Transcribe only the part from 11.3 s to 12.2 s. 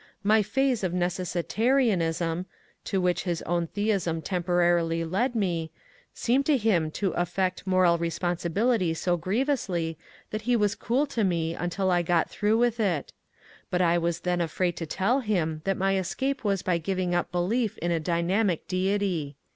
until I